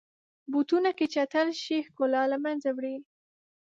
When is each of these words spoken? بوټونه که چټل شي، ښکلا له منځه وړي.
بوټونه 0.51 0.89
که 0.97 1.05
چټل 1.13 1.47
شي، 1.63 1.77
ښکلا 1.87 2.21
له 2.31 2.37
منځه 2.45 2.69
وړي. 2.77 2.95